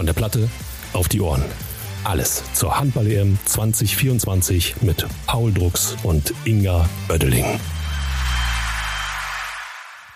Von 0.00 0.06
der 0.06 0.14
Platte 0.14 0.48
auf 0.94 1.08
die 1.08 1.20
Ohren. 1.20 1.44
Alles 2.04 2.42
zur 2.54 2.80
Handball-EM 2.80 3.38
2024 3.44 4.80
mit 4.80 5.06
Paul 5.26 5.52
Drucks 5.52 5.94
und 6.02 6.32
Inga 6.46 6.88
Oeddeling. 7.10 7.44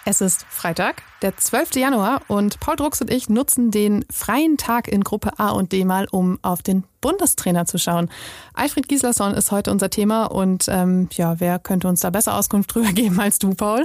Es 0.06 0.22
ist 0.22 0.46
Freitag, 0.48 1.02
der 1.20 1.36
12. 1.36 1.76
Januar 1.76 2.22
und 2.28 2.60
Paul 2.60 2.76
Drucks 2.76 3.02
und 3.02 3.10
ich 3.10 3.28
nutzen 3.28 3.70
den 3.70 4.06
freien 4.10 4.56
Tag 4.56 4.88
in 4.88 5.04
Gruppe 5.04 5.38
A 5.38 5.50
und 5.50 5.72
D 5.72 5.84
mal, 5.84 6.08
um 6.10 6.38
auf 6.40 6.62
den 6.62 6.84
Bundestrainer 7.02 7.66
zu 7.66 7.76
schauen. 7.76 8.08
Alfred 8.54 8.88
Gislason 8.88 9.34
ist 9.34 9.52
heute 9.52 9.70
unser 9.70 9.90
Thema 9.90 10.24
und 10.24 10.64
ähm, 10.68 11.10
ja, 11.12 11.40
wer 11.40 11.58
könnte 11.58 11.88
uns 11.88 12.00
da 12.00 12.08
besser 12.08 12.38
Auskunft 12.38 12.70
drüber 12.74 12.92
geben 12.92 13.20
als 13.20 13.38
du, 13.38 13.52
Paul? 13.52 13.84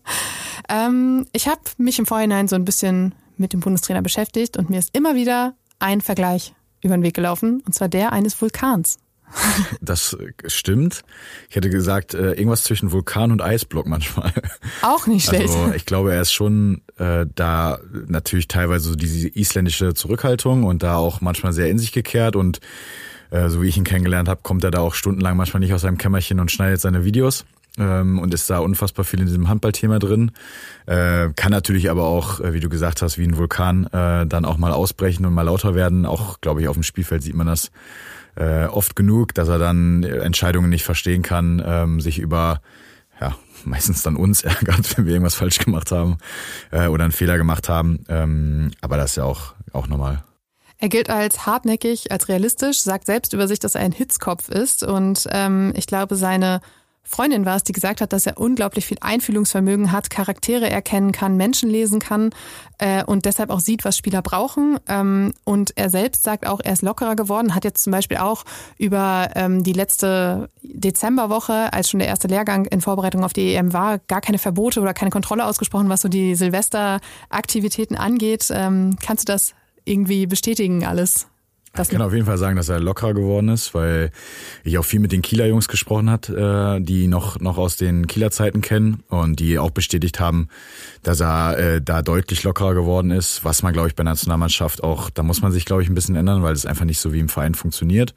ähm, 0.70 1.26
ich 1.32 1.48
habe 1.48 1.60
mich 1.76 1.98
im 1.98 2.06
Vorhinein 2.06 2.48
so 2.48 2.56
ein 2.56 2.64
bisschen 2.64 3.14
mit 3.36 3.52
dem 3.52 3.60
Bundestrainer 3.60 4.02
beschäftigt 4.02 4.56
und 4.56 4.70
mir 4.70 4.78
ist 4.78 4.94
immer 4.94 5.14
wieder 5.14 5.54
ein 5.78 6.00
Vergleich 6.00 6.54
über 6.82 6.96
den 6.96 7.02
Weg 7.02 7.14
gelaufen, 7.14 7.62
und 7.66 7.74
zwar 7.74 7.88
der 7.88 8.12
eines 8.12 8.40
Vulkans. 8.40 8.98
Das 9.80 10.16
stimmt. 10.46 11.02
Ich 11.48 11.56
hätte 11.56 11.70
gesagt, 11.70 12.14
äh, 12.14 12.32
irgendwas 12.32 12.62
zwischen 12.62 12.92
Vulkan 12.92 13.32
und 13.32 13.42
Eisblock 13.42 13.86
manchmal. 13.86 14.32
Auch 14.82 15.06
nicht 15.06 15.26
schlecht. 15.26 15.48
Also 15.48 15.72
ich 15.74 15.86
glaube, 15.86 16.12
er 16.14 16.22
ist 16.22 16.32
schon 16.32 16.82
äh, 16.98 17.26
da 17.34 17.78
natürlich 18.06 18.48
teilweise 18.48 18.90
so 18.90 18.94
diese 18.94 19.28
isländische 19.28 19.94
Zurückhaltung 19.94 20.64
und 20.64 20.82
da 20.82 20.96
auch 20.96 21.20
manchmal 21.20 21.52
sehr 21.52 21.68
in 21.68 21.78
sich 21.78 21.92
gekehrt 21.92 22.36
und 22.36 22.60
äh, 23.30 23.48
so 23.48 23.62
wie 23.62 23.68
ich 23.68 23.76
ihn 23.76 23.84
kennengelernt 23.84 24.28
habe, 24.28 24.40
kommt 24.42 24.64
er 24.64 24.70
da 24.70 24.80
auch 24.80 24.94
stundenlang 24.94 25.36
manchmal 25.36 25.60
nicht 25.60 25.74
aus 25.74 25.82
seinem 25.82 25.98
Kämmerchen 25.98 26.40
und 26.40 26.50
schneidet 26.50 26.80
seine 26.80 27.04
Videos 27.04 27.44
und 27.76 28.32
ist 28.32 28.48
da 28.50 28.58
unfassbar 28.58 29.04
viel 29.04 29.20
in 29.20 29.26
diesem 29.26 29.48
Handballthema 29.48 29.98
drin. 29.98 30.30
Äh, 30.86 31.30
kann 31.34 31.50
natürlich 31.50 31.90
aber 31.90 32.04
auch, 32.04 32.40
äh, 32.40 32.52
wie 32.52 32.60
du 32.60 32.68
gesagt 32.68 33.02
hast, 33.02 33.18
wie 33.18 33.24
ein 33.24 33.36
Vulkan 33.36 33.86
äh, 33.86 34.26
dann 34.26 34.44
auch 34.44 34.58
mal 34.58 34.72
ausbrechen 34.72 35.26
und 35.26 35.34
mal 35.34 35.42
lauter 35.42 35.74
werden. 35.74 36.06
Auch, 36.06 36.40
glaube 36.40 36.60
ich, 36.60 36.68
auf 36.68 36.76
dem 36.76 36.82
Spielfeld 36.82 37.22
sieht 37.22 37.34
man 37.34 37.46
das 37.46 37.70
oft 38.36 38.96
genug, 38.96 39.32
dass 39.34 39.46
er 39.46 39.60
dann 39.60 40.02
Entscheidungen 40.02 40.68
nicht 40.68 40.82
verstehen 40.82 41.22
kann, 41.22 41.62
ähm, 41.64 42.00
sich 42.00 42.18
über 42.18 42.60
ja, 43.20 43.34
meistens 43.64 44.02
dann 44.02 44.16
uns 44.16 44.42
ärgert, 44.44 44.96
wenn 44.96 45.06
wir 45.06 45.12
irgendwas 45.12 45.34
falsch 45.34 45.58
gemacht 45.58 45.90
haben 45.90 46.18
äh, 46.70 46.86
oder 46.86 47.04
einen 47.04 47.12
Fehler 47.12 47.38
gemacht 47.38 47.68
haben. 47.68 48.04
Ähm, 48.08 48.72
aber 48.80 48.96
das 48.96 49.10
ist 49.10 49.16
ja 49.16 49.24
auch, 49.24 49.54
auch 49.72 49.86
normal. 49.86 50.22
Er 50.78 50.88
gilt 50.88 51.08
als 51.08 51.46
hartnäckig, 51.46 52.10
als 52.12 52.28
realistisch, 52.28 52.80
sagt 52.80 53.06
selbst 53.06 53.32
über 53.32 53.48
sich, 53.48 53.58
dass 53.58 53.74
er 53.74 53.82
ein 53.82 53.92
Hitzkopf 53.92 54.48
ist. 54.48 54.82
Und 54.82 55.26
ähm, 55.30 55.72
ich 55.76 55.86
glaube, 55.86 56.16
seine 56.16 56.60
Freundin 57.06 57.44
war 57.44 57.56
es, 57.56 57.62
die 57.62 57.72
gesagt 57.72 58.00
hat, 58.00 58.12
dass 58.12 58.26
er 58.26 58.38
unglaublich 58.38 58.86
viel 58.86 58.96
Einfühlungsvermögen 59.00 59.92
hat, 59.92 60.08
Charaktere 60.08 60.68
erkennen 60.70 61.12
kann, 61.12 61.36
Menschen 61.36 61.68
lesen 61.68 62.00
kann 62.00 62.30
äh, 62.78 63.04
und 63.04 63.26
deshalb 63.26 63.50
auch 63.50 63.60
sieht, 63.60 63.84
was 63.84 63.96
Spieler 63.96 64.22
brauchen. 64.22 64.78
Ähm, 64.88 65.34
und 65.44 65.76
er 65.76 65.90
selbst 65.90 66.22
sagt 66.22 66.46
auch, 66.46 66.60
er 66.64 66.72
ist 66.72 66.82
lockerer 66.82 67.14
geworden, 67.14 67.54
hat 67.54 67.64
jetzt 67.64 67.84
zum 67.84 67.90
Beispiel 67.90 68.16
auch 68.16 68.44
über 68.78 69.30
ähm, 69.34 69.62
die 69.62 69.74
letzte 69.74 70.48
Dezemberwoche, 70.62 71.72
als 71.72 71.90
schon 71.90 72.00
der 72.00 72.08
erste 72.08 72.28
Lehrgang 72.28 72.64
in 72.64 72.80
Vorbereitung 72.80 73.22
auf 73.22 73.34
die 73.34 73.54
EM 73.54 73.74
war, 73.74 73.98
gar 73.98 74.22
keine 74.22 74.38
Verbote 74.38 74.80
oder 74.80 74.94
keine 74.94 75.10
Kontrolle 75.10 75.44
ausgesprochen, 75.44 75.90
was 75.90 76.00
so 76.00 76.08
die 76.08 76.34
Silvesteraktivitäten 76.34 77.96
angeht. 77.96 78.46
Ähm, 78.50 78.96
kannst 79.04 79.28
du 79.28 79.32
das 79.32 79.54
irgendwie 79.84 80.26
bestätigen 80.26 80.86
alles? 80.86 81.26
Ich 81.82 81.88
kann 81.88 82.02
auf 82.02 82.12
jeden 82.12 82.26
Fall 82.26 82.38
sagen, 82.38 82.56
dass 82.56 82.68
er 82.68 82.78
lockerer 82.78 83.14
geworden 83.14 83.48
ist, 83.48 83.74
weil 83.74 84.10
ich 84.62 84.78
auch 84.78 84.84
viel 84.84 85.00
mit 85.00 85.12
den 85.12 85.22
Kieler 85.22 85.46
Jungs 85.46 85.68
gesprochen 85.68 86.08
hat, 86.08 86.28
äh, 86.28 86.80
die 86.80 87.08
noch 87.08 87.40
noch 87.40 87.58
aus 87.58 87.76
den 87.76 88.06
Kieler 88.06 88.30
Zeiten 88.30 88.60
kennen 88.60 89.02
und 89.08 89.40
die 89.40 89.58
auch 89.58 89.70
bestätigt 89.70 90.20
haben, 90.20 90.48
dass 91.02 91.20
er 91.20 91.58
äh, 91.58 91.82
da 91.82 92.02
deutlich 92.02 92.42
lockerer 92.44 92.74
geworden 92.74 93.10
ist, 93.10 93.44
was 93.44 93.62
man 93.62 93.72
glaube 93.72 93.88
ich 93.88 93.94
bei 93.94 94.04
der 94.04 94.12
Nationalmannschaft 94.12 94.84
auch, 94.84 95.10
da 95.10 95.22
muss 95.22 95.42
man 95.42 95.50
sich 95.50 95.64
glaube 95.64 95.82
ich 95.82 95.88
ein 95.88 95.94
bisschen 95.94 96.16
ändern, 96.16 96.42
weil 96.42 96.54
es 96.54 96.66
einfach 96.66 96.84
nicht 96.84 97.00
so 97.00 97.12
wie 97.12 97.20
im 97.20 97.28
Verein 97.28 97.54
funktioniert. 97.54 98.14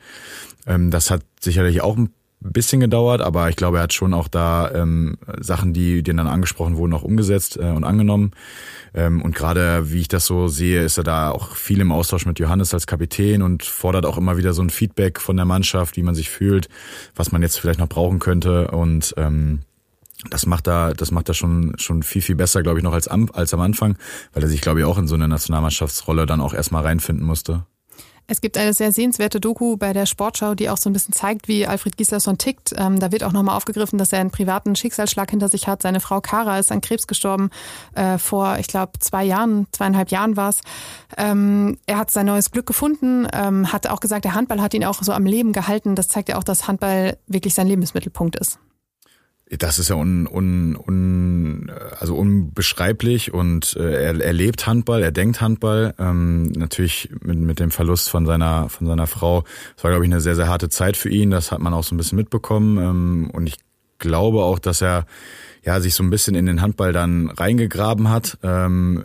Ähm, 0.68 0.92
das 0.92 1.10
hat 1.10 1.24
sicherlich 1.40 1.82
auch 1.82 1.98
ein 1.98 2.10
bisschen 2.40 2.80
gedauert, 2.80 3.22
aber 3.22 3.50
ich 3.50 3.56
glaube, 3.56 3.78
er 3.78 3.84
hat 3.84 3.94
schon 3.94 4.14
auch 4.14 4.28
da 4.28 4.72
ähm, 4.72 5.18
Sachen, 5.40 5.74
die 5.74 6.04
denen 6.04 6.18
dann 6.18 6.28
angesprochen 6.28 6.78
wurden, 6.78 6.94
auch 6.94 7.04
umgesetzt 7.04 7.58
äh, 7.58 7.72
und 7.72 7.84
angenommen. 7.84 8.32
Ähm, 8.94 9.22
und 9.22 9.36
gerade 9.36 9.92
wie 9.92 10.02
ich 10.02 10.08
das 10.08 10.26
so 10.26 10.48
sehe, 10.48 10.84
ist 10.84 10.98
er 10.98 11.04
da 11.04 11.32
auch 11.32 11.56
viel 11.56 11.82
im 11.82 11.92
Austausch 11.92 12.26
mit 12.26 12.40
Johannes 12.40 12.74
als 12.74 12.88
Kapitän 12.88 13.42
und 13.42 13.64
fordert 13.64 14.06
auch 14.06 14.18
immer 14.18 14.38
wieder 14.38 14.54
so 14.54 14.62
ein 14.62 14.70
Feedback 14.70 15.20
von 15.20 15.36
der 15.36 15.46
Mannschaft, 15.46 15.98
wie 15.98 16.04
man 16.04 16.16
sich 16.16 16.30
fühlt, 16.30 16.70
was 17.16 17.32
man 17.32 17.42
jetzt 17.42 17.60
vielleicht 17.60 17.80
noch 17.80 17.90
brauchen 17.90 18.20
könnte. 18.20 18.70
Und 18.70 19.14
ähm, 19.18 19.60
das 20.30 20.46
macht 20.46 20.68
er, 20.68 20.94
das 20.94 21.12
macht 21.12 21.30
er 21.30 21.36
schon, 21.36 21.74
schon 21.78 22.04
viel, 22.04 22.22
viel 22.22 22.36
besser, 22.36 22.64
glaube 22.64 22.80
ich, 22.80 22.84
noch 22.84 22.94
als 22.94 23.08
am, 23.08 23.30
als 23.34 23.54
am 23.54 23.62
Anfang, 23.62 23.98
weil 24.34 24.44
er 24.44 24.50
sich, 24.50 24.62
glaube 24.62 24.80
ich, 24.80 24.86
auch 24.86 24.98
in 24.98 25.08
so 25.08 25.16
eine 25.16 25.28
Nationalmannschaftsrolle 25.28 26.26
dann 26.26 26.42
auch 26.42 26.54
erstmal 26.54 26.84
reinfinden 26.84 27.26
musste. 27.26 27.66
Es 28.30 28.42
gibt 28.42 28.58
eine 28.58 28.74
sehr 28.74 28.92
sehenswerte 28.92 29.40
Doku 29.40 29.78
bei 29.78 29.94
der 29.94 30.06
Sportschau, 30.06 30.54
die 30.54 30.70
auch 30.70 30.76
so 30.76 30.90
ein 30.90 30.94
bisschen 30.94 31.14
zeigt, 31.14 31.48
wie 31.48 31.66
Alfred 31.66 31.96
Gislason 31.96 32.38
tickt. 32.38 32.74
Ähm, 32.78 33.00
da 33.00 33.14
wird 33.14 33.24
auch 33.24 33.32
nochmal 33.32 33.56
aufgegriffen, 33.56 33.98
dass 33.98 34.12
er 34.12 34.20
einen 34.20 34.32
privaten 34.32 34.76
Schicksalsschlag 34.76 35.32
hinter 35.32 35.48
sich 35.48 35.66
hat. 35.68 35.82
Seine 35.82 36.02
Frau 36.02 36.20
Kara 36.20 36.60
ist 36.60 36.70
an 36.70 36.82
Krebs 36.82 37.08
gestorben 37.08 37.52
äh, 37.96 38.18
vor, 38.18 38.58
ich 38.60 38.68
glaube, 38.68 39.00
zwei 39.00 39.24
Jahren, 39.24 39.68
zweieinhalb 39.72 40.12
Jahren 40.12 40.36
war 40.36 40.50
es. 40.50 40.60
Ähm, 41.18 41.78
er 41.86 42.00
hat 42.00 42.12
sein 42.12 42.26
neues 42.26 42.52
Glück 42.52 42.66
gefunden, 42.66 43.30
ähm, 43.32 43.72
hat 43.72 43.88
auch 43.88 44.02
gesagt, 44.02 44.26
der 44.26 44.34
Handball 44.34 44.62
hat 44.62 44.74
ihn 44.74 44.84
auch 44.84 45.02
so 45.02 45.14
am 45.14 45.26
Leben 45.26 45.54
gehalten. 45.54 45.96
Das 45.96 46.10
zeigt 46.10 46.28
ja 46.28 46.38
auch, 46.38 46.44
dass 46.44 46.68
Handball 46.68 47.18
wirklich 47.28 47.54
sein 47.54 47.68
Lebensmittelpunkt 47.68 48.36
ist. 48.36 48.60
Das 49.50 49.80
ist 49.80 49.90
ja 49.90 49.96
un, 49.96 50.28
un, 50.28 50.76
un, 50.76 51.72
also 52.00 52.16
unbeschreiblich 52.16 53.34
und 53.34 53.78
äh, 53.78 54.04
er, 54.04 54.20
er 54.20 54.34
lebt 54.34 54.68
Handball, 54.68 55.02
er 55.02 55.12
denkt 55.12 55.40
Handball. 55.40 55.94
Ähm, 55.98 56.48
natürlich 56.48 57.10
mit, 57.22 57.40
mit 57.40 57.60
dem 57.60 57.72
Verlust 57.72 58.10
von 58.10 58.26
seiner, 58.26 58.68
von 58.68 58.88
seiner 58.88 59.08
Frau. 59.08 59.46
Es 59.78 59.84
war, 59.86 59.92
glaube 59.92 60.06
ich, 60.06 60.12
eine 60.12 60.20
sehr, 60.20 60.36
sehr 60.36 60.50
harte 60.50 60.68
Zeit 60.68 60.98
für 60.98 61.10
ihn. 61.10 61.32
Das 61.32 61.54
hat 61.54 61.60
man 61.60 61.74
auch 61.74 61.84
so 61.84 61.96
ein 61.96 61.98
bisschen 61.98 62.18
mitbekommen. 62.18 62.78
Ähm, 62.78 63.30
und 63.32 63.48
ich 63.48 63.56
glaube 64.00 64.44
auch, 64.44 64.60
dass 64.60 64.82
er 64.82 65.06
ja, 65.64 65.80
sich 65.82 65.96
so 65.96 66.04
ein 66.04 66.10
bisschen 66.10 66.36
in 66.36 66.46
den 66.46 66.62
Handball 66.62 66.94
dann 66.94 67.30
reingegraben 67.30 68.10
hat, 68.10 68.38
ähm, 68.42 69.04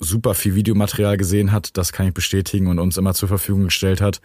super 0.00 0.34
viel 0.34 0.54
Videomaterial 0.54 1.16
gesehen 1.16 1.50
hat, 1.50 1.76
das 1.78 1.92
kann 1.92 2.06
ich 2.06 2.14
bestätigen 2.14 2.66
und 2.66 2.78
uns 2.78 2.98
immer 2.98 3.14
zur 3.14 3.28
Verfügung 3.28 3.64
gestellt 3.64 4.02
hat, 4.02 4.20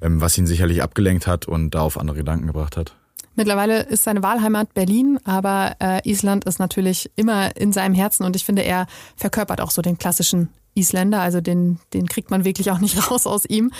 ähm, 0.00 0.20
was 0.20 0.38
ihn 0.38 0.46
sicherlich 0.46 0.82
abgelenkt 0.82 1.26
hat 1.26 1.46
und 1.46 1.74
da 1.74 1.80
auf 1.80 1.98
andere 1.98 2.16
Gedanken 2.18 2.46
gebracht 2.46 2.76
hat. 2.78 2.97
Mittlerweile 3.38 3.82
ist 3.82 4.02
seine 4.02 4.24
Wahlheimat 4.24 4.74
Berlin, 4.74 5.20
aber 5.22 5.76
äh, 5.80 6.10
Island 6.10 6.44
ist 6.44 6.58
natürlich 6.58 7.08
immer 7.14 7.56
in 7.56 7.72
seinem 7.72 7.94
Herzen 7.94 8.24
und 8.24 8.34
ich 8.34 8.44
finde, 8.44 8.62
er 8.62 8.88
verkörpert 9.14 9.60
auch 9.60 9.70
so 9.70 9.80
den 9.80 9.96
klassischen 9.96 10.48
Isländer, 10.74 11.20
also 11.20 11.40
den, 11.40 11.78
den 11.94 12.08
kriegt 12.08 12.32
man 12.32 12.44
wirklich 12.44 12.72
auch 12.72 12.80
nicht 12.80 12.96
raus 13.12 13.28
aus 13.28 13.44
ihm. 13.44 13.70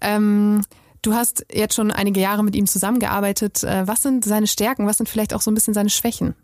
Ähm, 0.00 0.62
du 1.02 1.14
hast 1.14 1.46
jetzt 1.52 1.76
schon 1.76 1.92
einige 1.92 2.18
Jahre 2.18 2.42
mit 2.42 2.56
ihm 2.56 2.66
zusammengearbeitet. 2.66 3.62
Äh, 3.62 3.86
was 3.86 4.02
sind 4.02 4.24
seine 4.24 4.48
Stärken? 4.48 4.88
Was 4.88 4.96
sind 4.96 5.08
vielleicht 5.08 5.32
auch 5.32 5.42
so 5.42 5.52
ein 5.52 5.54
bisschen 5.54 5.74
seine 5.74 5.90
Schwächen? 5.90 6.34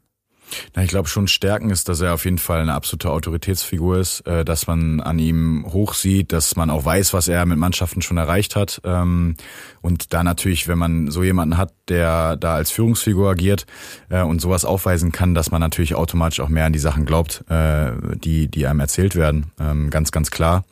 Na, 0.75 0.83
ich 0.83 0.91
glaube 0.91 1.09
schon 1.09 1.29
Stärken 1.29 1.71
ist, 1.71 1.89
dass 1.89 2.01
er 2.01 2.15
auf 2.15 2.25
jeden 2.25 2.39
Fall 2.39 2.61
eine 2.61 2.75
absolute 2.75 3.11
Autoritätsfigur 3.11 3.99
ist, 3.99 4.27
äh, 4.27 4.45
dass 4.45 4.67
man 4.67 5.01
an 5.01 5.19
ihm 5.19 5.67
hoch 5.69 5.95
sieht, 5.95 6.33
dass 6.33 6.57
man 6.57 6.71
auch 6.71 6.85
weiß, 6.85 7.13
was 7.15 7.29
er 7.29 7.45
mit 7.47 7.59
Mannschaften 7.59 8.03
schon 8.03 8.17
erreicht 8.17 8.57
hat. 8.57 8.81
Ähm, 8.85 9.37
und 9.81 10.13
da 10.13 10.23
natürlich, 10.23 10.69
wenn 10.69 10.79
man 10.79 11.11
so 11.11 11.23
jemanden 11.23 11.57
hat, 11.57 11.73
der 11.91 12.37
da 12.37 12.55
als 12.55 12.71
Führungsfigur 12.71 13.31
agiert 13.31 13.67
äh, 14.09 14.23
und 14.23 14.41
sowas 14.41 14.65
aufweisen 14.65 15.13
kann, 15.13 15.35
dass 15.35 15.51
man 15.51 15.61
natürlich 15.61 15.95
automatisch 15.95 16.41
auch 16.41 16.49
mehr 16.49 16.65
an 16.65 16.73
die 16.73 16.79
Sachen 16.79 17.05
glaubt, 17.05 17.45
äh, 17.49 17.93
die, 18.17 18.49
die 18.49 18.67
einem 18.67 18.81
erzählt 18.81 19.17
werden. 19.17 19.53
Ähm, 19.61 19.91
ganz, 19.91 20.13
ganz 20.13 20.31
klar. 20.31 20.65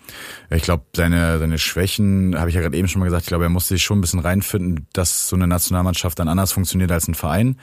Ich 0.50 0.62
glaube, 0.62 0.84
seine, 0.94 1.38
seine 1.38 1.58
Schwächen, 1.58 2.38
habe 2.38 2.48
ich 2.48 2.54
ja 2.54 2.62
gerade 2.62 2.76
eben 2.76 2.88
schon 2.88 3.00
mal 3.00 3.06
gesagt, 3.06 3.24
ich 3.24 3.28
glaube, 3.28 3.44
er 3.44 3.50
musste 3.50 3.74
sich 3.74 3.82
schon 3.82 3.98
ein 3.98 4.00
bisschen 4.00 4.20
reinfinden, 4.20 4.86
dass 4.92 5.28
so 5.28 5.36
eine 5.36 5.46
Nationalmannschaft 5.46 6.18
dann 6.18 6.28
anders 6.28 6.52
funktioniert 6.52 6.90
als 6.90 7.08
ein 7.08 7.14
Verein 7.14 7.56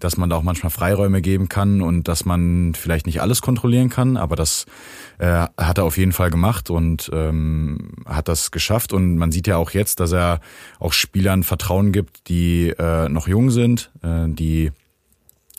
dass 0.00 0.16
man 0.16 0.30
da 0.30 0.36
auch 0.36 0.42
manchmal 0.42 0.70
Freiräume 0.70 1.20
geben 1.22 1.48
kann 1.48 1.82
und 1.82 2.08
dass 2.08 2.24
man 2.24 2.74
vielleicht 2.74 3.06
nicht 3.06 3.20
alles 3.20 3.42
kontrollieren 3.42 3.88
kann, 3.88 4.16
aber 4.16 4.36
das 4.36 4.66
äh, 5.18 5.46
hat 5.56 5.78
er 5.78 5.84
auf 5.84 5.98
jeden 5.98 6.12
Fall 6.12 6.30
gemacht 6.30 6.70
und 6.70 7.10
ähm, 7.12 7.90
hat 8.06 8.28
das 8.28 8.50
geschafft. 8.50 8.92
Und 8.92 9.16
man 9.16 9.32
sieht 9.32 9.46
ja 9.46 9.56
auch 9.56 9.72
jetzt, 9.72 10.00
dass 10.00 10.12
er 10.12 10.40
auch 10.78 10.92
Spielern 10.92 11.42
Vertrauen 11.42 11.92
gibt, 11.92 12.28
die 12.28 12.68
äh, 12.70 12.97
noch 13.08 13.28
jung 13.28 13.50
sind, 13.50 13.90
äh, 14.02 14.26
die 14.28 14.72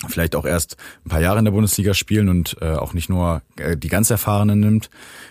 vielleicht 0.08 0.36
auch 0.36 0.46
erst 0.46 0.78
ein 1.06 1.10
paar 1.10 1.22
Jahre 1.22 1.40
in 1.40 1.46
der 1.46 1.52
Bundesliga 1.52 1.94
spielen 1.94 2.30
und 2.30 2.58
äh, 2.62 2.76
auch 2.76 2.94
nicht 2.94 3.10
nur 3.10 3.42
äh, 3.58 3.76
die 3.76 3.90
ganz 3.90 4.10
Erfahrenen 4.10 4.60
nimmt. 4.60 4.90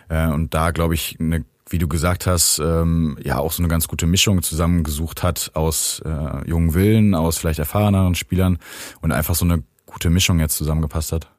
Äh, 0.08 0.28
und 0.28 0.55
da, 0.55 0.70
glaube 0.70 0.94
ich, 0.94 1.16
eine 1.19 1.44
wie 1.70 1.78
du 1.78 1.87
gesagt 1.87 2.26
hast, 2.26 2.58
ähm, 2.60 3.19
ja 3.22 3.38
auch 3.38 3.52
so 3.52 3.62
eine 3.62 3.69
ganz 3.69 3.88
gute 3.88 4.06
Mischung 4.06 4.43
zusammengesucht 4.43 5.22
hat 5.22 5.50
aus 5.55 6.00
äh, 6.05 6.49
jungen 6.49 6.75
Willen, 6.75 7.14
aus 7.14 7.38
vielleicht 7.38 7.58
erfahreneren 7.58 8.14
Spielern 8.14 8.58
und 9.00 9.12
einfach 9.12 9.34
so 9.34 9.44
eine 9.44 9.62
gute 9.84 10.10
Mischung 10.10 10.40
jetzt 10.40 10.56
zusammengepasst 10.56 11.12
hat. 11.12 11.31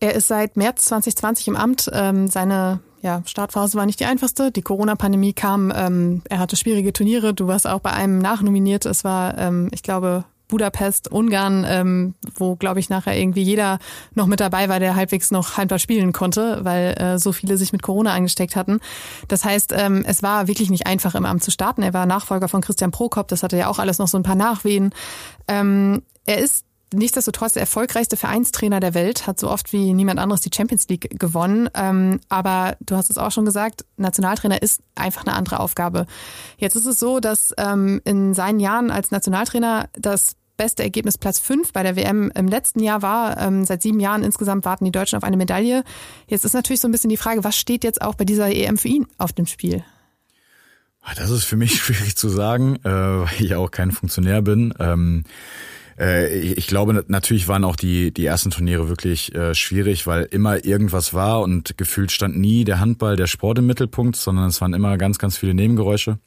Er 0.00 0.14
ist 0.14 0.28
seit 0.28 0.56
März 0.56 0.84
2020 0.86 1.48
im 1.48 1.56
Amt. 1.56 1.90
Ähm, 1.92 2.28
seine 2.28 2.80
ja, 3.00 3.22
Startphase 3.26 3.78
war 3.78 3.86
nicht 3.86 4.00
die 4.00 4.06
einfachste. 4.06 4.50
Die 4.50 4.62
Corona-Pandemie 4.62 5.32
kam. 5.32 5.72
Ähm, 5.74 6.22
er 6.28 6.38
hatte 6.38 6.56
schwierige 6.56 6.92
Turniere. 6.92 7.34
Du 7.34 7.46
warst 7.46 7.66
auch 7.66 7.80
bei 7.80 7.92
einem 7.92 8.18
nachnominiert. 8.18 8.86
Es 8.86 9.04
war, 9.04 9.38
ähm, 9.38 9.68
ich 9.72 9.82
glaube, 9.82 10.24
Budapest, 10.48 11.12
Ungarn, 11.12 11.64
ähm, 11.68 12.14
wo, 12.34 12.56
glaube 12.56 12.80
ich, 12.80 12.88
nachher 12.88 13.16
irgendwie 13.16 13.42
jeder 13.42 13.78
noch 14.14 14.26
mit 14.26 14.40
dabei 14.40 14.68
war, 14.68 14.80
der 14.80 14.96
halbwegs 14.96 15.30
noch 15.30 15.58
Handball 15.58 15.78
spielen 15.78 16.12
konnte, 16.12 16.60
weil 16.62 16.94
äh, 16.98 17.18
so 17.18 17.32
viele 17.32 17.56
sich 17.56 17.72
mit 17.72 17.82
Corona 17.82 18.14
angesteckt 18.14 18.56
hatten. 18.56 18.80
Das 19.28 19.44
heißt, 19.44 19.74
ähm, 19.76 20.04
es 20.06 20.22
war 20.22 20.48
wirklich 20.48 20.70
nicht 20.70 20.86
einfach, 20.86 21.14
im 21.14 21.26
Amt 21.26 21.44
zu 21.44 21.50
starten. 21.50 21.82
Er 21.82 21.92
war 21.92 22.06
Nachfolger 22.06 22.48
von 22.48 22.62
Christian 22.62 22.90
Prokop, 22.90 23.28
das 23.28 23.42
hatte 23.42 23.58
ja 23.58 23.68
auch 23.68 23.78
alles 23.78 23.98
noch 23.98 24.08
so 24.08 24.16
ein 24.16 24.22
paar 24.22 24.34
Nachwehen. 24.34 24.90
Ähm, 25.46 26.02
er 26.24 26.38
ist 26.38 26.64
nichtsdestotrotz 26.92 27.52
der 27.52 27.60
erfolgreichste 27.60 28.16
Vereinstrainer 28.16 28.80
der 28.80 28.94
Welt, 28.94 29.26
hat 29.26 29.38
so 29.38 29.50
oft 29.50 29.72
wie 29.72 29.92
niemand 29.94 30.18
anderes 30.18 30.40
die 30.40 30.50
Champions 30.54 30.88
League 30.88 31.18
gewonnen. 31.18 31.68
Ähm, 31.74 32.20
aber 32.28 32.76
du 32.80 32.96
hast 32.96 33.10
es 33.10 33.18
auch 33.18 33.30
schon 33.30 33.44
gesagt, 33.44 33.84
Nationaltrainer 33.96 34.62
ist 34.62 34.82
einfach 34.94 35.26
eine 35.26 35.34
andere 35.34 35.60
Aufgabe. 35.60 36.06
Jetzt 36.56 36.76
ist 36.76 36.86
es 36.86 36.98
so, 36.98 37.20
dass 37.20 37.54
ähm, 37.58 38.00
in 38.04 38.34
seinen 38.34 38.60
Jahren 38.60 38.90
als 38.90 39.10
Nationaltrainer 39.10 39.88
das 39.92 40.36
beste 40.56 40.82
Ergebnis 40.82 41.16
Platz 41.16 41.38
5 41.38 41.72
bei 41.72 41.82
der 41.82 41.96
WM 41.96 42.30
im 42.34 42.48
letzten 42.48 42.82
Jahr 42.82 43.00
war. 43.00 43.40
Ähm, 43.40 43.64
seit 43.64 43.80
sieben 43.80 44.00
Jahren 44.00 44.22
insgesamt 44.22 44.64
warten 44.64 44.84
die 44.84 44.90
Deutschen 44.90 45.16
auf 45.16 45.24
eine 45.24 45.36
Medaille. 45.38 45.84
Jetzt 46.26 46.44
ist 46.44 46.52
natürlich 46.52 46.80
so 46.80 46.88
ein 46.88 46.92
bisschen 46.92 47.10
die 47.10 47.16
Frage, 47.16 47.44
was 47.44 47.56
steht 47.56 47.84
jetzt 47.84 48.02
auch 48.02 48.16
bei 48.16 48.24
dieser 48.24 48.50
EM 48.50 48.76
für 48.76 48.88
ihn 48.88 49.06
auf 49.16 49.32
dem 49.32 49.46
Spiel? 49.46 49.84
Ah, 51.00 51.14
das 51.16 51.30
ist 51.30 51.44
für 51.44 51.56
mich 51.56 51.76
schwierig 51.82 52.16
zu 52.16 52.28
sagen, 52.28 52.76
äh, 52.84 52.90
weil 52.90 53.44
ich 53.44 53.54
auch 53.54 53.70
kein 53.70 53.92
Funktionär 53.92 54.42
bin. 54.42 54.74
Ähm, 54.78 55.24
äh, 55.98 56.38
ich 56.38 56.66
glaube, 56.66 57.04
natürlich 57.08 57.48
waren 57.48 57.64
auch 57.64 57.76
die, 57.76 58.12
die 58.12 58.26
ersten 58.26 58.50
Turniere 58.50 58.88
wirklich 58.88 59.34
äh, 59.34 59.54
schwierig, 59.54 60.06
weil 60.06 60.24
immer 60.24 60.64
irgendwas 60.64 61.14
war 61.14 61.40
und 61.40 61.76
gefühlt 61.76 62.12
stand 62.12 62.38
nie 62.38 62.64
der 62.64 62.80
Handball, 62.80 63.16
der 63.16 63.26
Sport 63.26 63.58
im 63.58 63.66
Mittelpunkt, 63.66 64.16
sondern 64.16 64.46
es 64.46 64.60
waren 64.60 64.74
immer 64.74 64.96
ganz, 64.98 65.18
ganz 65.18 65.36
viele 65.36 65.54
Nebengeräusche. 65.54 66.18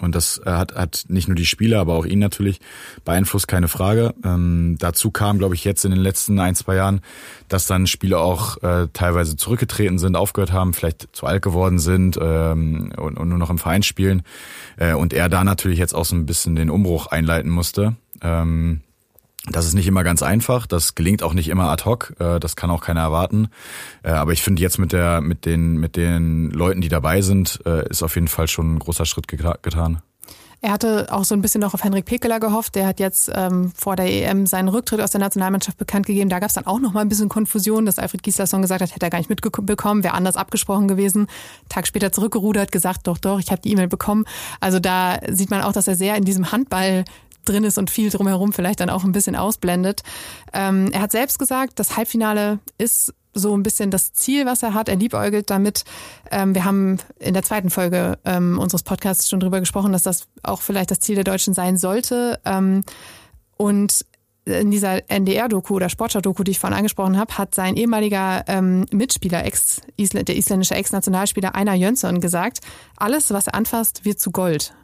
Und 0.00 0.14
das 0.14 0.40
äh, 0.44 0.50
hat, 0.50 0.74
hat 0.74 1.04
nicht 1.08 1.28
nur 1.28 1.34
die 1.34 1.46
Spieler, 1.46 1.80
aber 1.80 1.94
auch 1.94 2.06
ihn 2.06 2.18
natürlich 2.18 2.60
beeinflusst, 3.04 3.48
keine 3.48 3.68
Frage. 3.68 4.14
Ähm, 4.24 4.76
dazu 4.78 5.10
kam, 5.10 5.38
glaube 5.38 5.54
ich, 5.54 5.64
jetzt 5.64 5.84
in 5.84 5.90
den 5.90 6.00
letzten 6.00 6.38
ein, 6.38 6.54
zwei 6.54 6.76
Jahren, 6.76 7.00
dass 7.48 7.66
dann 7.66 7.86
Spieler 7.86 8.20
auch 8.20 8.62
äh, 8.62 8.88
teilweise 8.92 9.36
zurückgetreten 9.36 9.98
sind, 9.98 10.16
aufgehört 10.16 10.52
haben, 10.52 10.72
vielleicht 10.72 11.08
zu 11.12 11.26
alt 11.26 11.42
geworden 11.42 11.78
sind 11.78 12.18
ähm, 12.20 12.92
und, 12.96 13.18
und 13.18 13.28
nur 13.28 13.38
noch 13.38 13.50
im 13.50 13.58
Verein 13.58 13.82
spielen. 13.82 14.22
Äh, 14.76 14.94
und 14.94 15.12
er 15.12 15.28
da 15.28 15.44
natürlich 15.44 15.78
jetzt 15.78 15.94
auch 15.94 16.04
so 16.04 16.14
ein 16.14 16.26
bisschen 16.26 16.54
den 16.54 16.70
Umbruch 16.70 17.08
einleiten 17.08 17.50
musste. 17.50 17.96
Ähm, 18.22 18.82
das 19.52 19.66
ist 19.66 19.74
nicht 19.74 19.86
immer 19.86 20.04
ganz 20.04 20.22
einfach, 20.22 20.66
das 20.66 20.94
gelingt 20.94 21.22
auch 21.22 21.34
nicht 21.34 21.48
immer 21.48 21.70
ad 21.70 21.84
hoc, 21.84 22.14
äh, 22.18 22.38
das 22.40 22.56
kann 22.56 22.70
auch 22.70 22.82
keiner 22.82 23.00
erwarten. 23.00 23.48
Äh, 24.02 24.10
aber 24.10 24.32
ich 24.32 24.42
finde 24.42 24.62
jetzt 24.62 24.78
mit 24.78 24.92
der, 24.92 25.20
mit 25.20 25.46
den, 25.46 25.76
mit 25.78 25.96
den 25.96 26.50
Leuten, 26.50 26.80
die 26.80 26.88
dabei 26.88 27.22
sind, 27.22 27.60
äh, 27.66 27.88
ist 27.88 28.02
auf 28.02 28.14
jeden 28.14 28.28
Fall 28.28 28.48
schon 28.48 28.74
ein 28.74 28.78
großer 28.78 29.06
Schritt 29.06 29.28
getan. 29.28 30.02
Er 30.60 30.72
hatte 30.72 31.06
auch 31.12 31.22
so 31.22 31.36
ein 31.36 31.40
bisschen 31.40 31.60
noch 31.60 31.72
auf 31.74 31.84
Henrik 31.84 32.04
Pekeler 32.04 32.40
gehofft. 32.40 32.74
Der 32.74 32.88
hat 32.88 32.98
jetzt 32.98 33.30
ähm, 33.32 33.70
vor 33.76 33.94
der 33.94 34.06
EM 34.06 34.44
seinen 34.44 34.68
Rücktritt 34.68 35.00
aus 35.00 35.12
der 35.12 35.20
Nationalmannschaft 35.20 35.78
bekannt 35.78 36.06
gegeben. 36.06 36.30
Da 36.30 36.40
gab 36.40 36.48
es 36.48 36.54
dann 36.54 36.66
auch 36.66 36.80
noch 36.80 36.92
mal 36.92 37.02
ein 37.02 37.08
bisschen 37.08 37.28
Konfusion, 37.28 37.86
dass 37.86 38.00
Alfred 38.00 38.24
Gislason 38.24 38.60
gesagt 38.62 38.82
hat, 38.82 38.92
hätte 38.92 39.06
er 39.06 39.10
gar 39.10 39.18
nicht 39.18 39.30
mitbekommen, 39.30 40.02
wäre 40.02 40.14
anders 40.14 40.36
abgesprochen 40.36 40.88
gewesen. 40.88 41.28
Tag 41.68 41.86
später 41.86 42.10
zurückgerudert, 42.10 42.72
gesagt, 42.72 43.06
doch, 43.06 43.18
doch, 43.18 43.38
ich 43.38 43.52
habe 43.52 43.62
die 43.62 43.70
E-Mail 43.70 43.86
bekommen. 43.86 44.24
Also 44.58 44.80
da 44.80 45.20
sieht 45.30 45.50
man 45.50 45.62
auch, 45.62 45.72
dass 45.72 45.86
er 45.86 45.94
sehr 45.94 46.16
in 46.16 46.24
diesem 46.24 46.50
Handball 46.50 47.04
drin 47.48 47.64
ist 47.64 47.78
und 47.78 47.90
viel 47.90 48.10
drumherum 48.10 48.52
vielleicht 48.52 48.80
dann 48.80 48.90
auch 48.90 49.04
ein 49.04 49.12
bisschen 49.12 49.36
ausblendet. 49.36 50.02
Ähm, 50.52 50.90
er 50.92 51.02
hat 51.02 51.12
selbst 51.12 51.38
gesagt, 51.38 51.78
das 51.78 51.96
Halbfinale 51.96 52.58
ist 52.78 53.14
so 53.34 53.56
ein 53.56 53.62
bisschen 53.62 53.90
das 53.90 54.12
Ziel, 54.12 54.46
was 54.46 54.62
er 54.62 54.74
hat. 54.74 54.88
Er 54.88 54.96
liebäugelt 54.96 55.50
damit. 55.50 55.84
Ähm, 56.30 56.54
wir 56.54 56.64
haben 56.64 56.98
in 57.18 57.34
der 57.34 57.42
zweiten 57.42 57.70
Folge 57.70 58.18
ähm, 58.24 58.58
unseres 58.58 58.82
Podcasts 58.82 59.28
schon 59.28 59.40
drüber 59.40 59.60
gesprochen, 59.60 59.92
dass 59.92 60.02
das 60.02 60.26
auch 60.42 60.60
vielleicht 60.60 60.90
das 60.90 61.00
Ziel 61.00 61.14
der 61.14 61.24
Deutschen 61.24 61.54
sein 61.54 61.76
sollte. 61.76 62.40
Ähm, 62.44 62.82
und 63.56 64.04
in 64.44 64.70
dieser 64.70 65.10
NDR-Doku 65.10 65.74
oder 65.74 65.88
Sportschau-Doku, 65.88 66.42
die 66.42 66.52
ich 66.52 66.58
vorhin 66.58 66.76
angesprochen 66.76 67.18
habe, 67.18 67.36
hat 67.36 67.54
sein 67.54 67.76
ehemaliger 67.76 68.44
ähm, 68.48 68.86
Mitspieler, 68.90 69.44
Ex 69.44 69.82
der 69.98 70.36
isländische 70.36 70.74
Ex-Nationalspieler 70.74 71.54
Einar 71.54 71.74
Jönsson 71.74 72.20
gesagt, 72.20 72.60
alles, 72.96 73.30
was 73.30 73.48
er 73.48 73.54
anfasst, 73.54 74.04
wird 74.04 74.20
zu 74.20 74.30
Gold. 74.30 74.74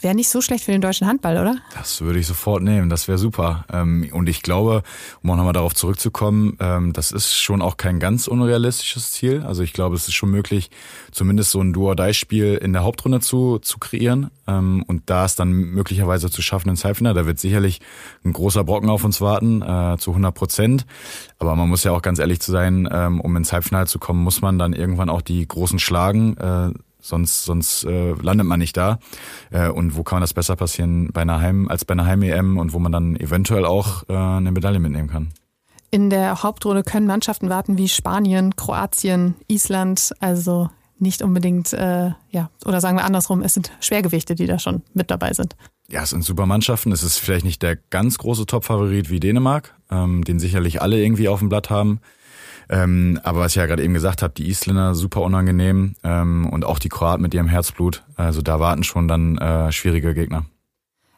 Wäre 0.00 0.16
nicht 0.16 0.30
so 0.30 0.40
schlecht 0.40 0.64
für 0.64 0.72
den 0.72 0.80
deutschen 0.80 1.06
Handball, 1.06 1.38
oder? 1.38 1.58
Das 1.74 2.00
würde 2.00 2.18
ich 2.18 2.26
sofort 2.26 2.62
nehmen, 2.62 2.88
das 2.88 3.06
wäre 3.06 3.18
super. 3.18 3.64
Ähm, 3.72 4.08
und 4.12 4.28
ich 4.28 4.42
glaube, 4.42 4.82
um 5.22 5.30
auch 5.30 5.36
nochmal 5.36 5.52
darauf 5.52 5.74
zurückzukommen, 5.74 6.56
ähm, 6.58 6.92
das 6.92 7.12
ist 7.12 7.36
schon 7.36 7.62
auch 7.62 7.76
kein 7.76 8.00
ganz 8.00 8.26
unrealistisches 8.26 9.12
Ziel. 9.12 9.42
Also 9.42 9.62
ich 9.62 9.72
glaube, 9.72 9.94
es 9.94 10.08
ist 10.08 10.14
schon 10.14 10.30
möglich, 10.30 10.70
zumindest 11.12 11.52
so 11.52 11.60
ein 11.60 11.72
Duo-Dei-Spiel 11.72 12.54
in 12.54 12.72
der 12.72 12.82
Hauptrunde 12.82 13.20
zu, 13.20 13.60
zu 13.60 13.78
kreieren 13.78 14.30
ähm, 14.48 14.82
und 14.88 15.08
da 15.08 15.24
es 15.24 15.36
dann 15.36 15.52
möglicherweise 15.52 16.30
zu 16.30 16.42
schaffen 16.42 16.70
ins 16.70 16.84
Halbfinale. 16.84 17.14
Da 17.14 17.26
wird 17.26 17.38
sicherlich 17.38 17.80
ein 18.24 18.32
großer 18.32 18.64
Brocken 18.64 18.90
auf 18.90 19.04
uns 19.04 19.20
warten, 19.20 19.62
äh, 19.62 19.98
zu 19.98 20.10
100 20.10 20.34
Prozent. 20.34 20.86
Aber 21.38 21.54
man 21.54 21.68
muss 21.68 21.84
ja 21.84 21.92
auch 21.92 22.02
ganz 22.02 22.18
ehrlich 22.18 22.40
zu 22.40 22.50
sein, 22.52 22.86
um 22.86 23.36
ins 23.36 23.52
Halbfinale 23.52 23.86
zu 23.86 23.98
kommen, 23.98 24.22
muss 24.22 24.42
man 24.42 24.58
dann 24.58 24.72
irgendwann 24.72 25.08
auch 25.08 25.22
die 25.22 25.46
Großen 25.46 25.80
schlagen 25.80 26.36
äh, 26.36 26.70
sonst 27.02 27.44
sonst 27.44 27.84
äh, 27.84 28.12
landet 28.12 28.46
man 28.46 28.58
nicht 28.58 28.76
da. 28.76 28.98
Äh, 29.50 29.68
und 29.68 29.96
wo 29.96 30.02
kann 30.02 30.16
man 30.16 30.22
das 30.22 30.32
besser 30.32 30.56
passieren 30.56 31.10
bei 31.12 31.20
einer 31.22 31.40
Heim 31.40 31.68
als 31.68 31.84
bei 31.84 31.92
einer 31.92 32.06
Heim 32.06 32.22
EM 32.22 32.56
und 32.56 32.72
wo 32.72 32.78
man 32.78 32.92
dann 32.92 33.16
eventuell 33.16 33.66
auch 33.66 34.08
äh, 34.08 34.14
eine 34.14 34.52
Medaille 34.52 34.78
mitnehmen 34.78 35.10
kann. 35.10 35.32
In 35.90 36.08
der 36.08 36.42
Hauptrunde 36.42 36.82
können 36.82 37.06
Mannschaften 37.06 37.50
warten 37.50 37.76
wie 37.76 37.88
Spanien, 37.88 38.56
Kroatien, 38.56 39.34
Island, 39.46 40.14
also 40.20 40.70
nicht 40.98 41.20
unbedingt, 41.20 41.72
äh, 41.74 42.12
ja, 42.30 42.50
oder 42.64 42.80
sagen 42.80 42.96
wir 42.96 43.04
andersrum, 43.04 43.42
es 43.42 43.54
sind 43.54 43.72
Schwergewichte, 43.80 44.34
die 44.34 44.46
da 44.46 44.58
schon 44.58 44.82
mit 44.94 45.10
dabei 45.10 45.34
sind. 45.34 45.56
Ja, 45.88 46.04
es 46.04 46.10
sind 46.10 46.24
super 46.24 46.46
Mannschaften. 46.46 46.92
Es 46.92 47.02
ist 47.02 47.18
vielleicht 47.18 47.44
nicht 47.44 47.60
der 47.62 47.76
ganz 47.76 48.16
große 48.16 48.46
Top-Favorit 48.46 49.10
wie 49.10 49.20
Dänemark, 49.20 49.74
ähm, 49.90 50.24
den 50.24 50.38
sicherlich 50.38 50.80
alle 50.80 51.02
irgendwie 51.02 51.28
auf 51.28 51.40
dem 51.40 51.50
Blatt 51.50 51.68
haben. 51.68 52.00
Ähm, 52.68 53.20
aber 53.22 53.40
was 53.40 53.52
ich 53.52 53.56
ja 53.56 53.66
gerade 53.66 53.82
eben 53.82 53.94
gesagt 53.94 54.22
habe, 54.22 54.34
die 54.34 54.48
Isländer 54.48 54.94
super 54.94 55.22
unangenehm 55.22 55.94
ähm, 56.04 56.48
und 56.48 56.64
auch 56.64 56.78
die 56.78 56.88
Kroaten 56.88 57.22
mit 57.22 57.34
ihrem 57.34 57.48
Herzblut. 57.48 58.02
Also 58.16 58.42
da 58.42 58.60
warten 58.60 58.84
schon 58.84 59.08
dann 59.08 59.38
äh, 59.38 59.72
schwierige 59.72 60.14
Gegner. 60.14 60.44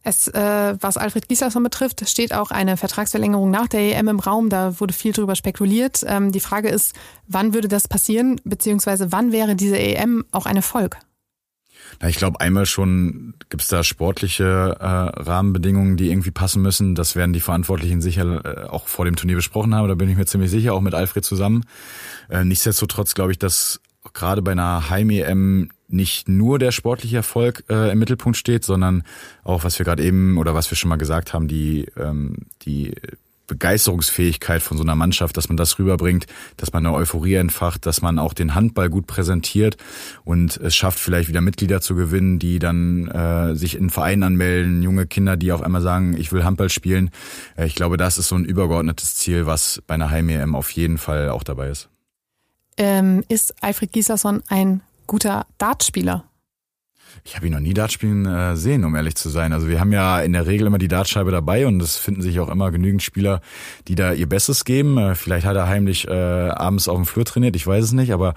Es, 0.06 0.28
äh, 0.28 0.76
was 0.80 0.98
Alfred 0.98 1.28
Gislason 1.28 1.62
betrifft, 1.62 2.06
steht 2.06 2.34
auch 2.34 2.50
eine 2.50 2.76
Vertragsverlängerung 2.76 3.50
nach 3.50 3.68
der 3.68 3.96
EM 3.96 4.08
im 4.08 4.20
Raum. 4.20 4.50
Da 4.50 4.78
wurde 4.78 4.92
viel 4.92 5.12
drüber 5.12 5.34
spekuliert. 5.34 6.04
Ähm, 6.06 6.30
die 6.30 6.40
Frage 6.40 6.68
ist, 6.68 6.94
wann 7.26 7.54
würde 7.54 7.68
das 7.68 7.88
passieren, 7.88 8.38
beziehungsweise 8.44 9.12
wann 9.12 9.32
wäre 9.32 9.56
diese 9.56 9.78
EM 9.78 10.26
auch 10.30 10.44
ein 10.44 10.56
Erfolg? 10.56 10.98
Na, 12.00 12.08
ich 12.08 12.16
glaube, 12.16 12.40
einmal 12.40 12.66
schon 12.66 13.34
gibt's 13.48 13.68
da 13.68 13.84
sportliche 13.84 14.76
äh, 14.80 14.84
Rahmenbedingungen, 14.84 15.96
die 15.96 16.10
irgendwie 16.10 16.30
passen 16.30 16.62
müssen. 16.62 16.94
Das 16.94 17.16
werden 17.16 17.32
die 17.32 17.40
Verantwortlichen 17.40 18.00
sicher 18.00 18.44
äh, 18.44 18.68
auch 18.68 18.88
vor 18.88 19.04
dem 19.04 19.16
Turnier 19.16 19.36
besprochen 19.36 19.74
haben. 19.74 19.88
Da 19.88 19.94
bin 19.94 20.08
ich 20.08 20.16
mir 20.16 20.26
ziemlich 20.26 20.50
sicher, 20.50 20.74
auch 20.74 20.80
mit 20.80 20.94
Alfred 20.94 21.24
zusammen. 21.24 21.64
Äh, 22.28 22.44
nichtsdestotrotz 22.44 23.14
glaube 23.14 23.32
ich, 23.32 23.38
dass 23.38 23.80
gerade 24.12 24.42
bei 24.42 24.52
einer 24.52 24.90
Heim-EM 24.90 25.70
nicht 25.88 26.28
nur 26.28 26.58
der 26.58 26.72
sportliche 26.72 27.16
Erfolg 27.16 27.64
äh, 27.68 27.92
im 27.92 27.98
Mittelpunkt 27.98 28.36
steht, 28.36 28.64
sondern 28.64 29.04
auch, 29.44 29.64
was 29.64 29.78
wir 29.78 29.84
gerade 29.84 30.02
eben 30.02 30.38
oder 30.38 30.54
was 30.54 30.70
wir 30.70 30.76
schon 30.76 30.88
mal 30.88 30.96
gesagt 30.96 31.32
haben, 31.32 31.48
die, 31.48 31.86
ähm, 31.96 32.46
die 32.62 32.94
Begeisterungsfähigkeit 33.46 34.62
von 34.62 34.76
so 34.76 34.82
einer 34.82 34.94
Mannschaft, 34.94 35.36
dass 35.36 35.48
man 35.48 35.56
das 35.56 35.78
rüberbringt, 35.78 36.26
dass 36.56 36.72
man 36.72 36.86
eine 36.86 36.94
Euphorie 36.94 37.34
entfacht, 37.34 37.86
dass 37.86 38.02
man 38.02 38.18
auch 38.18 38.32
den 38.32 38.54
Handball 38.54 38.90
gut 38.90 39.06
präsentiert 39.06 39.76
und 40.24 40.56
es 40.56 40.74
schafft, 40.74 40.98
vielleicht 40.98 41.28
wieder 41.28 41.40
Mitglieder 41.40 41.80
zu 41.80 41.94
gewinnen, 41.94 42.38
die 42.38 42.58
dann 42.58 43.08
äh, 43.08 43.54
sich 43.54 43.76
in 43.76 43.90
Vereinen 43.90 44.22
anmelden, 44.22 44.82
junge 44.82 45.06
Kinder, 45.06 45.36
die 45.36 45.52
auf 45.52 45.62
einmal 45.62 45.82
sagen, 45.82 46.16
ich 46.16 46.32
will 46.32 46.44
Handball 46.44 46.70
spielen. 46.70 47.10
Äh, 47.56 47.66
ich 47.66 47.74
glaube, 47.74 47.96
das 47.96 48.18
ist 48.18 48.28
so 48.28 48.36
ein 48.36 48.44
übergeordnetes 48.44 49.14
Ziel, 49.14 49.46
was 49.46 49.82
bei 49.86 49.94
einer 49.94 50.10
Heim-EM 50.10 50.54
auf 50.54 50.70
jeden 50.70 50.98
Fall 50.98 51.28
auch 51.30 51.42
dabei 51.42 51.68
ist. 51.68 51.88
Ähm, 52.76 53.22
ist 53.28 53.62
Alfred 53.62 53.92
Gislason 53.92 54.42
ein 54.48 54.82
guter 55.06 55.46
Dartspieler? 55.58 56.24
Ich 57.24 57.36
habe 57.36 57.46
ihn 57.46 57.52
noch 57.52 57.60
nie 57.60 57.74
Dart 57.74 57.92
spielen 57.92 58.26
äh, 58.26 58.56
sehen, 58.56 58.84
um 58.84 58.94
ehrlich 58.94 59.14
zu 59.14 59.28
sein. 59.28 59.52
Also 59.52 59.68
wir 59.68 59.80
haben 59.80 59.92
ja 59.92 60.20
in 60.20 60.32
der 60.32 60.46
Regel 60.46 60.66
immer 60.66 60.78
die 60.78 60.88
Dartscheibe 60.88 61.30
dabei 61.30 61.66
und 61.66 61.80
es 61.82 61.96
finden 61.96 62.20
sich 62.20 62.38
auch 62.40 62.48
immer 62.48 62.70
genügend 62.70 63.02
Spieler, 63.02 63.40
die 63.88 63.94
da 63.94 64.12
ihr 64.12 64.28
Bestes 64.28 64.64
geben. 64.64 64.98
Äh, 64.98 65.14
vielleicht 65.14 65.46
hat 65.46 65.56
er 65.56 65.68
heimlich 65.68 66.06
äh, 66.06 66.12
abends 66.12 66.88
auf 66.88 66.96
dem 66.96 67.06
Flur 67.06 67.24
trainiert, 67.24 67.56
ich 67.56 67.66
weiß 67.66 67.84
es 67.84 67.92
nicht, 67.92 68.12
aber 68.12 68.34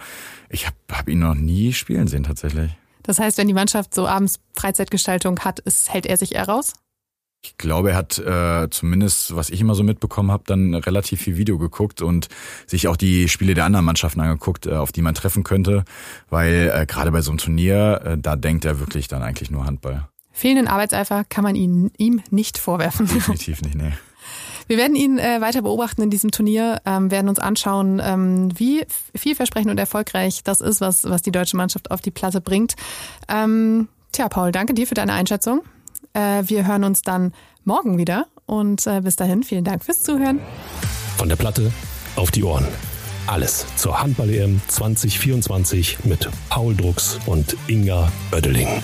ich 0.49 0.65
habe 0.65 0.77
hab 0.91 1.09
ihn 1.09 1.19
noch 1.19 1.35
nie 1.35 1.73
spielen 1.73 2.07
sehen 2.07 2.23
tatsächlich. 2.23 2.71
Das 3.03 3.19
heißt, 3.19 3.37
wenn 3.37 3.47
die 3.47 3.53
Mannschaft 3.53 3.93
so 3.93 4.07
abends 4.07 4.39
Freizeitgestaltung 4.53 5.39
hat, 5.39 5.59
ist, 5.59 5.93
hält 5.93 6.05
er 6.05 6.17
sich 6.17 6.35
eher 6.35 6.47
raus? 6.47 6.73
Ich 7.43 7.57
glaube, 7.57 7.91
er 7.91 7.95
hat 7.97 8.17
äh, 8.17 8.69
zumindest, 8.69 9.35
was 9.35 9.49
ich 9.49 9.61
immer 9.61 9.75
so 9.75 9.83
mitbekommen 9.83 10.31
habe, 10.31 10.43
dann 10.45 10.73
relativ 10.73 11.21
viel 11.21 11.37
Video 11.37 11.57
geguckt 11.57 12.01
und 12.01 12.27
sich 12.65 12.87
auch 12.87 12.97
die 12.97 13.29
Spiele 13.29 13.53
der 13.53 13.65
anderen 13.65 13.85
Mannschaften 13.85 14.19
angeguckt, 14.21 14.65
äh, 14.65 14.73
auf 14.73 14.91
die 14.91 15.01
man 15.01 15.13
treffen 15.13 15.43
könnte, 15.43 15.85
weil 16.29 16.71
äh, 16.73 16.85
gerade 16.85 17.11
bei 17.11 17.21
so 17.21 17.31
einem 17.31 17.37
Turnier, 17.37 18.01
äh, 18.03 18.17
da 18.17 18.35
denkt 18.35 18.65
er 18.65 18.79
wirklich 18.79 19.07
dann 19.07 19.23
eigentlich 19.23 19.51
nur 19.51 19.65
Handball. 19.65 20.07
Fehlenden 20.31 20.67
Arbeitseifer 20.67 21.23
kann 21.23 21.43
man 21.43 21.55
ihn, 21.55 21.91
ihm 21.97 22.21
nicht 22.29 22.57
vorwerfen. 22.57 23.07
Definitiv 23.07 23.61
nicht, 23.61 23.75
nee. 23.75 23.93
Wir 24.67 24.77
werden 24.77 24.95
ihn 24.95 25.17
äh, 25.17 25.39
weiter 25.39 25.61
beobachten 25.61 26.01
in 26.01 26.09
diesem 26.09 26.31
Turnier, 26.31 26.81
ähm, 26.85 27.09
werden 27.09 27.29
uns 27.29 27.39
anschauen, 27.39 28.01
ähm, 28.03 28.49
wie 28.59 28.85
vielversprechend 29.15 29.71
und 29.71 29.79
erfolgreich 29.79 30.43
das 30.43 30.59
ist, 30.59 30.81
was, 30.81 31.05
was 31.05 31.21
die 31.21 31.31
deutsche 31.31 31.55
Mannschaft 31.55 31.89
auf 31.89 32.01
die 32.01 32.11
Platte 32.11 32.41
bringt. 32.41 32.75
Ähm, 33.29 33.87
tja, 34.11 34.27
Paul, 34.27 34.51
danke 34.51 34.73
dir 34.73 34.85
für 34.85 34.95
deine 34.95 35.13
Einschätzung. 35.13 35.61
Äh, 36.17 36.43
wir 36.47 36.65
hören 36.65 36.83
uns 36.83 37.03
dann 37.03 37.31
morgen 37.63 37.97
wieder 37.97 38.25
Und 38.47 38.87
äh, 38.87 39.01
bis 39.01 39.15
dahin, 39.17 39.43
vielen 39.43 39.63
Dank 39.63 39.83
fürs 39.83 40.01
Zuhören. 40.01 40.39
Von 41.17 41.29
der 41.29 41.35
Platte 41.35 41.71
auf 42.15 42.31
die 42.31 42.43
Ohren. 42.43 42.65
Alles 43.27 43.65
zur 43.75 44.01
Handball-EM 44.01 44.61
2024 44.67 46.05
mit 46.05 46.29
Paul 46.49 46.75
Drucks 46.75 47.19
und 47.25 47.57
Inga 47.67 48.09
Oeddeling. 48.31 48.81